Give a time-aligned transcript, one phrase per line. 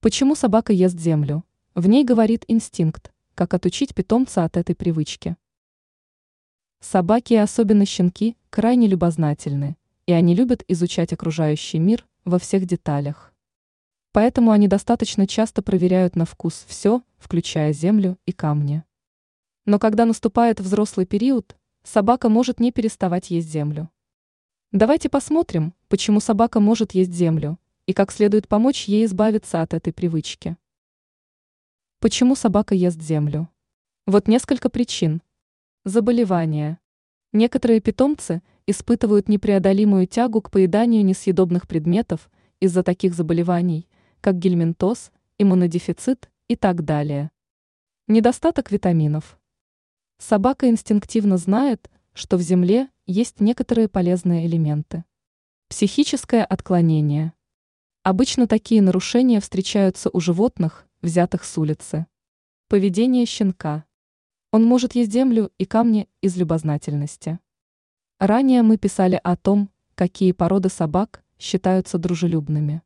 [0.00, 1.44] Почему собака ест землю?
[1.74, 5.36] В ней говорит инстинкт, как отучить питомца от этой привычки.
[6.78, 9.76] Собаки, и особенно щенки, крайне любознательны,
[10.06, 13.34] и они любят изучать окружающий мир во всех деталях.
[14.12, 18.84] Поэтому они достаточно часто проверяют на вкус все, включая землю и камни.
[19.64, 23.90] Но когда наступает взрослый период, собака может не переставать есть землю.
[24.70, 27.58] Давайте посмотрим, почему собака может есть землю,
[27.88, 30.58] и как следует помочь ей избавиться от этой привычки.
[32.00, 33.48] Почему собака ест землю?
[34.06, 35.22] Вот несколько причин.
[35.86, 36.80] Заболевания.
[37.32, 43.88] Некоторые питомцы испытывают непреодолимую тягу к поеданию несъедобных предметов из-за таких заболеваний,
[44.20, 47.30] как гельминтоз, иммунодефицит и так далее.
[48.06, 49.40] Недостаток витаминов.
[50.18, 55.06] Собака инстинктивно знает, что в земле есть некоторые полезные элементы.
[55.68, 57.32] Психическое отклонение.
[58.08, 62.06] Обычно такие нарушения встречаются у животных, взятых с улицы.
[62.66, 63.84] Поведение щенка.
[64.50, 67.38] Он может есть землю и камни из любознательности.
[68.18, 72.80] Ранее мы писали о том, какие породы собак считаются дружелюбными.